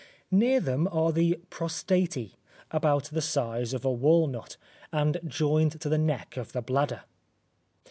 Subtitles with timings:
[0.31, 2.31] Near them are the prostatae,
[2.71, 4.57] about the size of a walnut,
[4.91, 7.03] and joined to the neck of the bladder.